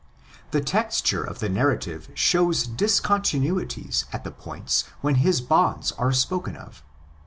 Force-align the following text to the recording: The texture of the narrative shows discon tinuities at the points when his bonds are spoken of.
The 0.49 0.61
texture 0.61 1.23
of 1.23 1.37
the 1.37 1.47
narrative 1.47 2.09
shows 2.15 2.65
discon 2.65 3.21
tinuities 3.21 4.05
at 4.11 4.23
the 4.23 4.31
points 4.31 4.85
when 5.01 5.13
his 5.21 5.41
bonds 5.41 5.91
are 5.91 6.11
spoken 6.11 6.55
of. 6.55 6.83